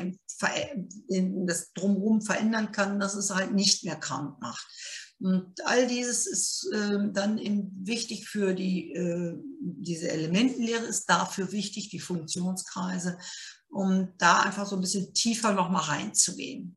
[1.45, 4.65] das drumherum verändern kann, dass es halt nicht mehr krank macht.
[5.19, 7.39] Und all dieses ist äh, dann
[7.83, 13.17] wichtig für die, äh, diese Elementenlehre ist dafür wichtig, die Funktionskreise,
[13.69, 16.75] um da einfach so ein bisschen tiefer nochmal reinzugehen.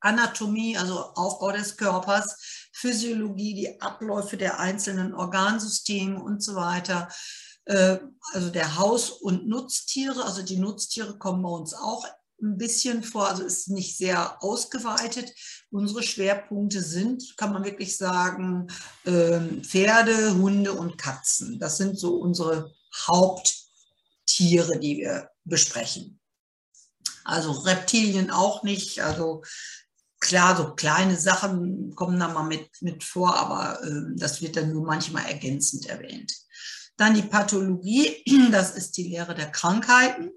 [0.00, 7.08] Anatomie, also Aufbau des Körpers, Physiologie, die Abläufe der einzelnen Organsysteme und so weiter.
[7.64, 7.98] Äh,
[8.32, 12.04] also der Haus- und Nutztiere, also die Nutztiere kommen bei uns auch
[12.40, 15.32] ein bisschen vor, also ist nicht sehr ausgeweitet.
[15.70, 18.68] Unsere Schwerpunkte sind, kann man wirklich sagen,
[19.04, 21.58] ähm, Pferde, Hunde und Katzen.
[21.58, 22.72] Das sind so unsere
[23.08, 26.20] Haupttiere, die wir besprechen.
[27.24, 29.02] Also Reptilien auch nicht.
[29.02, 29.42] Also
[30.28, 34.72] klar, so kleine Sachen kommen da mal mit, mit vor, aber äh, das wird dann
[34.72, 36.32] nur manchmal ergänzend erwähnt.
[36.96, 40.30] Dann die Pathologie, das ist die Lehre der Krankheiten.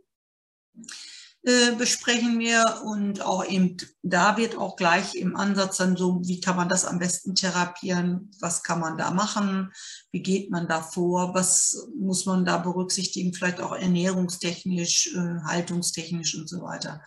[1.44, 6.40] Äh, besprechen wir und auch eben da wird auch gleich im Ansatz dann so, wie
[6.40, 9.72] kann man das am besten therapieren, was kann man da machen,
[10.12, 16.36] wie geht man da vor, was muss man da berücksichtigen, vielleicht auch ernährungstechnisch, äh, haltungstechnisch
[16.36, 17.02] und so weiter.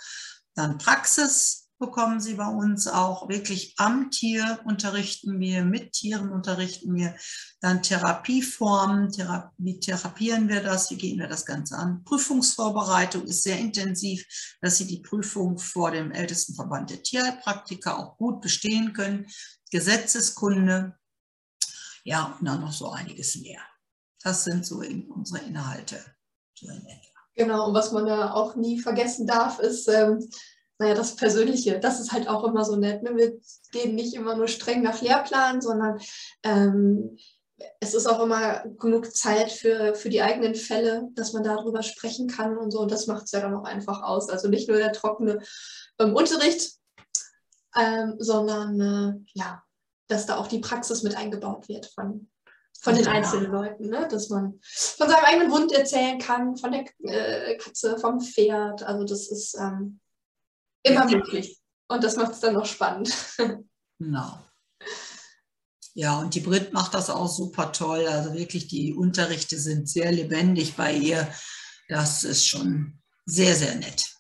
[0.57, 6.95] Dann Praxis, bekommen Sie bei uns auch wirklich am Tier unterrichten wir, mit Tieren unterrichten
[6.95, 7.15] wir,
[7.61, 12.05] dann Therapieformen, Thera wie therapieren wir das, wie gehen wir das Ganze an.
[12.05, 14.25] Prüfungsvorbereitung ist sehr intensiv,
[14.61, 19.27] dass Sie die Prüfung vor dem ältesten Verband der Tierheilpraktiker auch gut bestehen können.
[19.71, 20.97] Gesetzeskunde,
[22.05, 23.61] ja, und dann noch so einiges mehr.
[24.23, 26.03] Das sind so eben unsere Inhalte.
[26.55, 26.87] So in
[27.37, 30.29] Genau, und was man da auch nie vergessen darf, ist, ähm,
[30.79, 33.03] naja, das Persönliche, das ist halt auch immer so nett.
[33.03, 33.17] Ne?
[33.17, 33.39] Wir
[33.71, 36.01] gehen nicht immer nur streng nach Lehrplan, sondern
[36.43, 37.17] ähm,
[37.81, 42.27] es ist auch immer genug Zeit für, für die eigenen Fälle, dass man darüber sprechen
[42.27, 42.81] kann und so.
[42.81, 44.29] Und das macht es ja dann auch einfach aus.
[44.29, 45.41] Also nicht nur der trockene
[46.01, 46.73] ähm, Unterricht,
[47.77, 49.63] ähm, sondern äh, ja,
[50.09, 52.29] dass da auch die Praxis mit eingebaut wird von,
[52.81, 54.09] von den einzelnen Leuten, ne?
[54.11, 58.83] dass man von seinem eigenen Wund erzählen kann, von der äh, Katze, vom Pferd.
[58.83, 60.01] Also das ist ähm,
[60.85, 61.61] Immer möglich.
[61.89, 63.13] Und das macht es dann noch spannend.
[64.01, 64.41] Genau.
[65.95, 68.07] Ja, und die Brit macht das auch super toll.
[68.09, 71.29] Also wirklich, die Unterrichte sind sehr lebendig bei ihr.
[71.89, 74.13] Das ist schon sehr, sehr nett.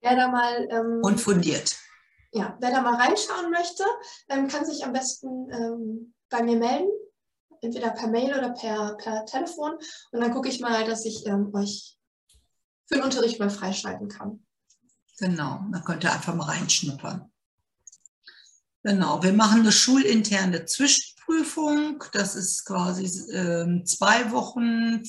[0.00, 0.68] Wer da mal.
[0.70, 1.76] Ähm, und fundiert.
[2.32, 3.84] Ja, wer da mal reinschauen möchte,
[4.28, 6.90] ähm, kann sich am besten ähm, bei mir melden.
[7.62, 9.78] Entweder per Mail oder per, per Telefon.
[10.10, 11.96] Und dann gucke ich mal, dass ich ähm, euch
[12.86, 14.45] für den Unterricht mal freischalten kann.
[15.18, 17.30] Genau, man könnte einfach mal reinschnuppern.
[18.82, 22.04] Genau, wir machen eine schulinterne Zwischenprüfung.
[22.12, 25.02] Das ist quasi äh, zwei Wochen.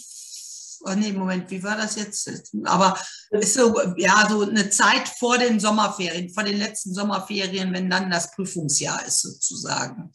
[0.81, 2.29] Oh nee, Moment, wie war das jetzt?
[2.63, 2.97] Aber
[3.31, 8.09] ist so, ja, so eine Zeit vor den Sommerferien, vor den letzten Sommerferien, wenn dann
[8.09, 10.11] das Prüfungsjahr ist sozusagen.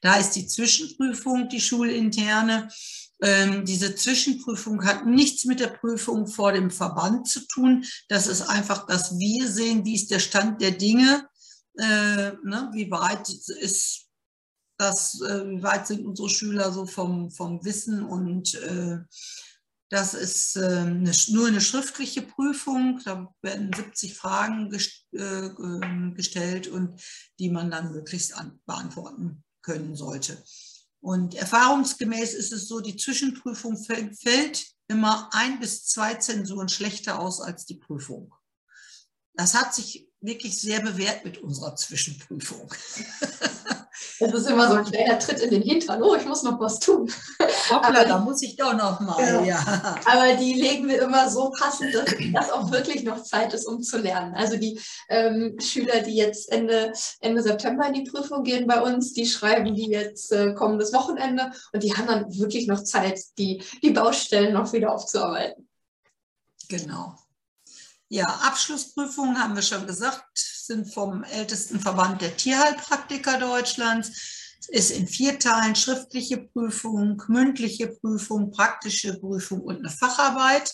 [0.00, 2.68] Da ist die Zwischenprüfung, die schulinterne.
[3.22, 7.84] Ähm, diese Zwischenprüfung hat nichts mit der Prüfung vor dem Verband zu tun.
[8.08, 11.28] Das ist einfach, dass wir sehen, wie ist der Stand der Dinge,
[11.78, 14.06] äh, ne, wie weit ist
[14.76, 18.98] das, äh, wie weit sind unsere Schüler so vom, vom Wissen und äh,
[19.88, 23.00] das ist äh, eine, nur eine schriftliche Prüfung.
[23.04, 25.50] Da werden 70 Fragen gest äh,
[26.14, 27.00] gestellt und
[27.38, 30.42] die man dann möglichst beantworten können sollte.
[31.02, 37.40] Und erfahrungsgemäß ist es so, die Zwischenprüfung fällt immer ein bis zwei Zensuren schlechter aus
[37.40, 38.32] als die Prüfung.
[39.34, 42.72] Das hat sich wirklich sehr bewährt mit unserer Zwischenprüfung.
[44.20, 46.02] Das ist immer so ein kleiner Tritt in den Hintern.
[46.02, 47.10] Oh, ich muss noch was tun.
[47.70, 49.20] Hoppla, da muss ich doch noch mal.
[49.20, 49.42] Ja.
[49.42, 49.98] ja.
[50.04, 53.82] Aber die legen wir immer so passend, dass, dass auch wirklich noch Zeit ist, um
[53.82, 54.34] zu lernen.
[54.34, 59.12] Also die ähm, Schüler, die jetzt Ende, Ende September in die Prüfung gehen bei uns,
[59.12, 63.62] die schreiben die jetzt äh, kommendes Wochenende und die haben dann wirklich noch Zeit, die,
[63.82, 65.68] die Baustellen noch wieder aufzuarbeiten.
[66.68, 67.14] Genau.
[68.08, 70.24] Ja, Abschlussprüfungen haben wir schon gesagt,
[70.72, 74.56] sind vom ältesten Verband der Tierheilpraktiker Deutschlands.
[74.60, 80.72] Es ist in vier Teilen schriftliche Prüfung, mündliche Prüfung, praktische Prüfung und eine Facharbeit.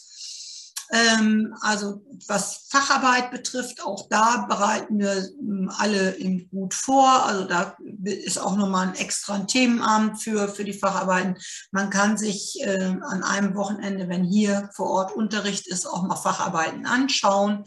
[0.90, 7.26] Ähm, also was Facharbeit betrifft, auch da bereiten wir ähm, alle im gut vor.
[7.26, 11.36] Also da ist auch nochmal ein extra Themenabend für, für die Facharbeiten.
[11.72, 16.16] Man kann sich äh, an einem Wochenende, wenn hier vor Ort Unterricht ist, auch mal
[16.16, 17.64] Facharbeiten anschauen.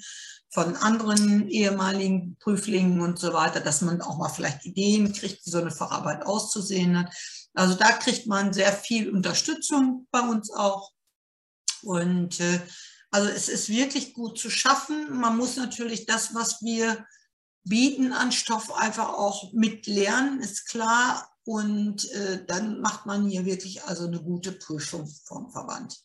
[0.54, 5.50] Von anderen ehemaligen Prüflingen und so weiter, dass man auch mal vielleicht Ideen kriegt, wie
[5.50, 7.14] so eine Facharbeit auszusehen hat.
[7.54, 10.92] Also da kriegt man sehr viel Unterstützung bei uns auch.
[11.84, 12.60] Und äh,
[13.12, 15.18] also es ist wirklich gut zu schaffen.
[15.18, 17.06] Man muss natürlich das, was wir
[17.64, 21.30] bieten an Stoff, einfach auch mitlernen, ist klar.
[21.44, 25.98] Und äh, dann macht man hier wirklich also eine gute Prüfung vom Verband.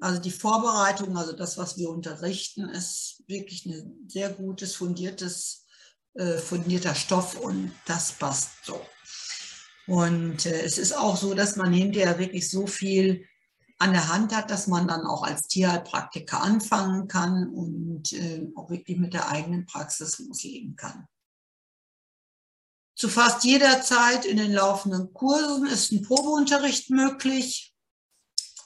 [0.00, 5.66] Also die Vorbereitung, also das, was wir unterrichten, ist wirklich ein sehr gutes, fundiertes,
[6.14, 8.80] äh, fundierter Stoff und das passt so.
[9.88, 13.24] Und äh, es ist auch so, dass man hinterher wirklich so viel
[13.78, 18.70] an der Hand hat, dass man dann auch als Tierheilpraktiker anfangen kann und äh, auch
[18.70, 21.06] wirklich mit der eigenen Praxis loslegen kann.
[22.96, 27.72] Zu fast jeder Zeit in den laufenden Kursen ist ein Probeunterricht möglich,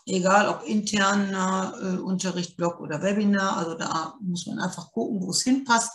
[0.06, 3.56] egal ob interner äh, Unterricht, Blog oder Webinar.
[3.56, 5.92] Also da muss man einfach gucken, wo es hinpasst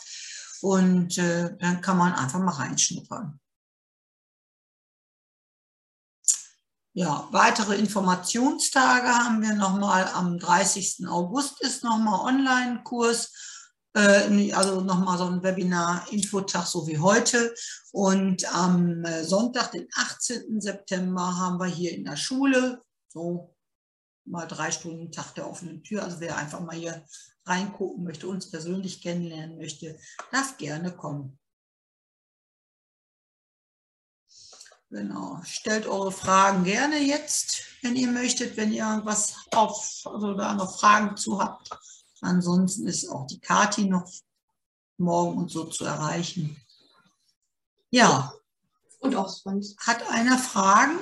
[0.61, 3.39] und äh, dann kann man einfach mal reinschnuppern.
[6.93, 11.07] Ja, weitere Informationstage haben wir nochmal am 30.
[11.07, 13.33] August ist nochmal Online-Kurs,
[13.93, 17.53] äh, also nochmal so ein Webinar-Infotag, so wie heute.
[17.91, 20.59] Und am äh, Sonntag, den 18.
[20.59, 23.55] September, haben wir hier in der Schule so
[24.27, 26.03] mal drei Stunden Tag der offenen Tür.
[26.03, 27.05] Also wer einfach mal hier
[27.45, 29.97] reingucken möchte, uns persönlich kennenlernen möchte,
[30.31, 31.39] darf gerne kommen.
[34.89, 35.41] Genau.
[35.43, 40.79] Stellt eure Fragen gerne jetzt, wenn ihr möchtet, wenn ihr irgendwas auf, also da noch
[40.79, 41.69] Fragen zu habt.
[42.21, 44.09] Ansonsten ist auch die Kati noch
[44.97, 46.55] morgen und so zu erreichen.
[47.89, 48.33] Ja.
[48.99, 49.77] Und auch sonst.
[49.79, 50.99] Hat einer Fragen?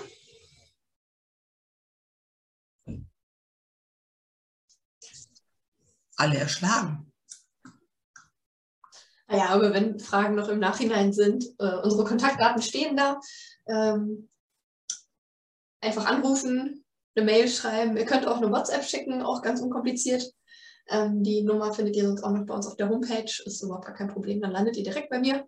[6.17, 7.11] Alle erschlagen.
[9.27, 13.19] Naja, aber wenn Fragen noch im Nachhinein sind, äh, unsere Kontaktdaten stehen da
[13.67, 14.29] ähm,
[15.81, 16.85] einfach anrufen,
[17.15, 17.97] eine Mail schreiben.
[17.97, 20.31] Ihr könnt auch eine WhatsApp schicken, auch ganz unkompliziert.
[20.87, 23.31] Ähm, die Nummer findet ihr sonst auch noch bei uns auf der Homepage.
[23.45, 25.47] Ist überhaupt gar kein Problem, dann landet ihr direkt bei mir.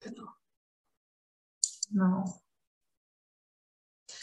[0.00, 0.28] Genau.
[1.88, 2.43] genau.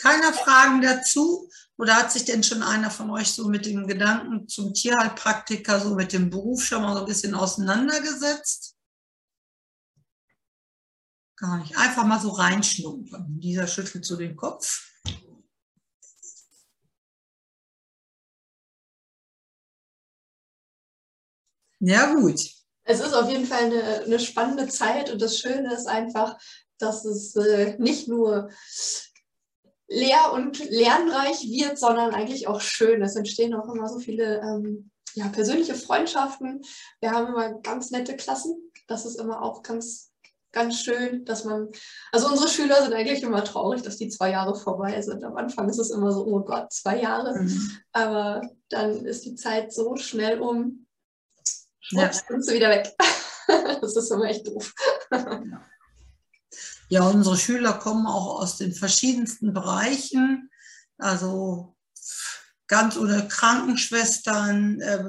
[0.02, 1.48] Keiner Fragen dazu?
[1.78, 5.94] Oder hat sich denn schon einer von euch so mit dem Gedanken zum Tierheilpraktiker, so
[5.94, 8.76] mit dem Beruf schon mal so ein bisschen auseinandergesetzt?
[11.38, 11.78] Gar nicht.
[11.78, 13.40] Einfach mal so reinschnuppern.
[13.40, 14.92] Dieser schüttelt so den Kopf.
[21.80, 22.40] Ja, gut.
[22.84, 26.40] Es ist auf jeden Fall eine, eine spannende Zeit und das Schöne ist einfach,
[26.80, 28.50] dass es äh, nicht nur
[29.92, 33.02] lehr- und lernreich wird, sondern eigentlich auch schön.
[33.02, 36.62] Es entstehen auch immer so viele ähm, ja, persönliche Freundschaften.
[37.02, 38.72] Wir haben immer ganz nette Klassen.
[38.88, 40.12] Das ist immer auch ganz
[40.54, 41.70] ganz schön, dass man,
[42.12, 45.24] also unsere Schüler sind eigentlich immer traurig, dass die zwei Jahre vorbei sind.
[45.24, 47.42] Am Anfang ist es immer so, oh Gott, zwei Jahre.
[47.42, 47.78] Mhm.
[47.94, 50.88] Aber dann ist die Zeit so schnell um.
[51.92, 52.12] Ja.
[52.12, 52.94] sind sie wieder weg.
[53.82, 54.74] das ist immer echt doof.
[55.12, 55.64] Ja,
[57.00, 60.50] unsere Schüler kommen auch aus den verschiedensten Bereichen.
[60.98, 61.78] Also
[62.68, 65.06] ganz ohne Krankenschwestern, äh,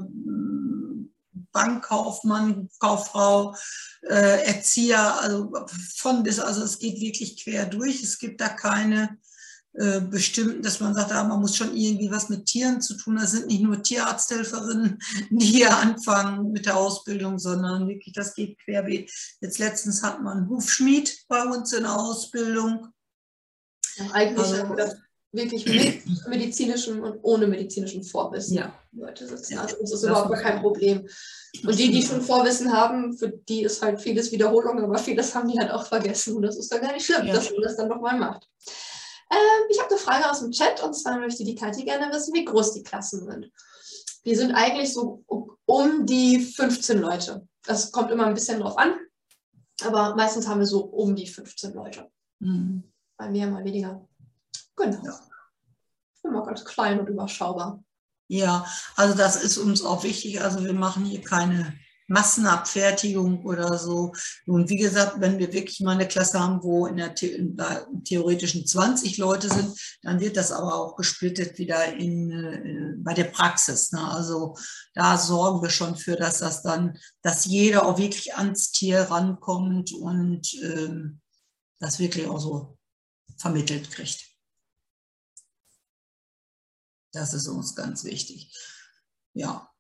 [1.53, 3.55] Bankkaufmann, Kauffrau,
[4.03, 5.53] äh, Erzieher, also
[5.97, 8.03] von bis, also es geht wirklich quer durch.
[8.03, 9.19] Es gibt da keine
[9.75, 13.17] äh, bestimmten, dass man sagt, ah, man muss schon irgendwie was mit Tieren zu tun.
[13.17, 14.99] Das sind nicht nur Tierarzthelferinnen,
[15.31, 19.11] die hier anfangen mit der Ausbildung, sondern wirklich, das geht querbeet.
[19.41, 22.89] Jetzt letztens hat man einen Hufschmied bei uns in der Ausbildung.
[23.97, 24.77] Ja, eigentlich also,
[25.33, 28.75] wirklich mit medizinischem und ohne medizinischen Vorwissen ja.
[28.93, 29.57] Leute sitzen.
[29.57, 31.09] Also das ist überhaupt kein Problem.
[31.65, 35.49] Und die, die schon Vorwissen haben, für die ist halt vieles Wiederholung, aber vieles haben
[35.49, 36.37] die halt auch vergessen.
[36.37, 37.33] Und das ist dann gar nicht schlimm, ja.
[37.33, 38.47] dass man das dann nochmal macht.
[39.33, 42.35] Ähm, ich habe eine Frage aus dem Chat und zwar möchte die Kathi gerne wissen,
[42.35, 43.51] wie groß die Klassen sind.
[44.25, 45.25] Die sind eigentlich so
[45.65, 47.49] um die 15 Leute.
[47.65, 48.95] Das kommt immer ein bisschen drauf an,
[49.85, 52.11] aber meistens haben wir so um die 15 Leute.
[52.41, 52.85] Mhm.
[53.19, 54.07] Mal mehr, mal weniger.
[54.77, 55.05] Genau.
[55.05, 55.21] Ja.
[56.25, 57.83] Immer ganz klein und überschaubar.
[58.29, 58.67] Ja,
[58.97, 60.41] also das ist uns auch wichtig.
[60.41, 61.75] Also wir machen hier keine
[62.09, 64.13] Massenabfertigung oder so.
[64.47, 67.87] Und wie gesagt, wenn wir wirklich mal eine Klasse haben, wo in der, in der
[68.05, 73.25] theoretischen 20 Leute sind, dann wird das aber auch gesplittet wieder in, äh, bei der
[73.25, 73.93] Praxis.
[73.93, 74.01] Ne?
[74.01, 74.57] Also
[74.95, 79.93] da sorgen wir schon für, dass das dann, dass jeder auch wirklich ans Tier rankommt
[79.93, 81.21] und ähm,
[81.79, 82.79] das wirklich auch so
[83.37, 84.33] vermittelt kriegt.
[87.13, 88.57] Das ist uns ganz wichtig.
[89.35, 89.72] Ja.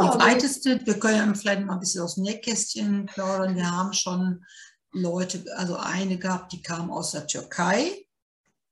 [0.00, 3.56] Ja, die weiteste, wir können ja vielleicht mal ein bisschen aus dem Nähkästchen plaudern.
[3.56, 4.44] Wir haben schon
[4.92, 8.06] Leute, also eine gehabt, die kam aus der Türkei,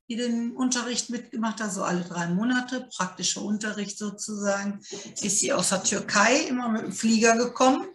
[0.08, 4.80] die den Unterricht mitgemacht hat, so alle drei Monate, praktischer Unterricht sozusagen.
[5.20, 7.86] Ist sie aus der Türkei immer mit dem Flieger gekommen.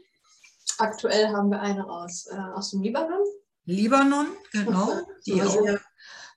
[0.77, 3.25] Aktuell haben wir eine aus, äh, aus dem Libanon.
[3.65, 5.01] Libanon, genau.
[5.25, 5.57] Die auch.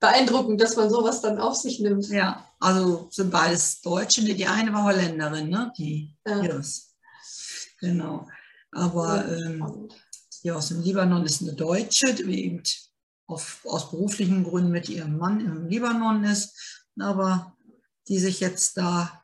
[0.00, 2.06] Beeindruckend, dass man sowas dann auf sich nimmt.
[2.08, 4.22] Ja, also sind beides Deutsche.
[4.22, 5.72] Die eine war Holländerin, ne?
[5.76, 6.42] Die ja.
[6.42, 6.96] Iris.
[7.78, 8.26] Genau.
[8.72, 9.88] Aber ähm,
[10.42, 12.62] die aus dem Libanon ist eine Deutsche, die eben
[13.26, 17.56] auf, aus beruflichen Gründen mit ihrem Mann im Libanon ist, aber
[18.08, 19.22] die sich jetzt da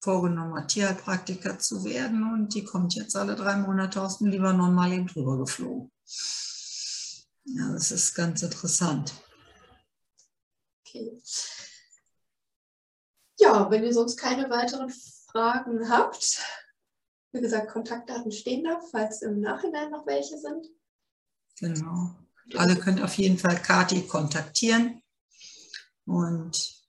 [0.00, 4.74] vorgenommen hat, Tierheilpraktiker zu werden und die kommt jetzt alle drei Monate aus dem Libanon
[4.74, 5.90] mal eben drüber geflogen.
[7.44, 9.12] Ja, das ist ganz interessant.
[10.80, 11.20] Okay.
[13.42, 14.88] Ja, wenn ihr sonst keine weiteren
[15.30, 16.40] Fragen habt,
[17.32, 20.68] wie gesagt, Kontaktdaten stehen da, falls im Nachhinein noch welche sind.
[21.58, 22.14] Genau.
[22.56, 25.02] Alle könnt auf jeden Fall Kati kontaktieren
[26.06, 26.82] und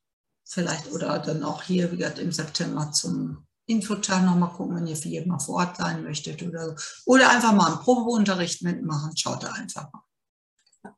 [0.43, 4.97] vielleicht oder dann auch hier wie gesagt, im September zum Infotag nochmal gucken, wenn ihr
[4.97, 6.75] für jeden mal vor Ort sein möchtet oder so.
[7.05, 9.15] Oder einfach mal einen Probeunterricht mitmachen.
[9.15, 10.93] Schaut da einfach mal.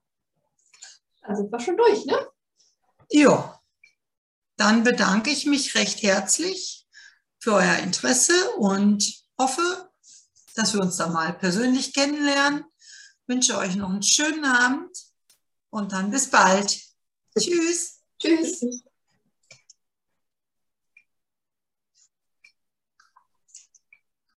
[1.21, 2.27] Also war schon durch, ne?
[3.09, 3.61] Ja.
[4.57, 6.87] Dann bedanke ich mich recht herzlich
[7.39, 9.03] für euer Interesse und
[9.37, 9.91] hoffe,
[10.55, 12.65] dass wir uns da mal persönlich kennenlernen.
[13.27, 14.89] Wünsche euch noch einen schönen Abend
[15.69, 16.79] und dann bis bald.
[17.37, 17.99] Tschüss.
[18.19, 18.83] Tschüss.